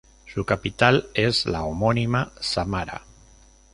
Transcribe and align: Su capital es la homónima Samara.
Su 0.25 0.45
capital 0.47 1.09
es 1.13 1.45
la 1.45 1.61
homónima 1.63 2.33
Samara. 2.39 3.03